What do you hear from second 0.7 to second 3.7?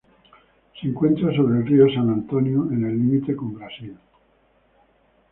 Se encuentra sobre el río San Antonio, en el límite con